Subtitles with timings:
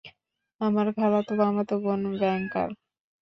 [0.61, 2.69] আমার খালাতো-মামাতো বোন ব্যাংকার।